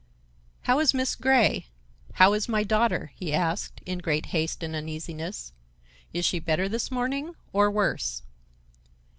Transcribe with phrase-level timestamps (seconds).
[0.63, 1.67] "How is Miss Grey?
[2.13, 5.53] How is my daughter?" he asked in great haste and uneasiness.
[6.11, 8.23] "Is she better this morning, or—worse?"